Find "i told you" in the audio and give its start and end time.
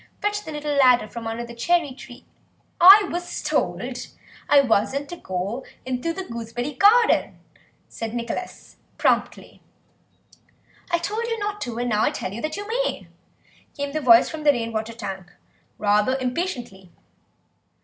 10.89-11.37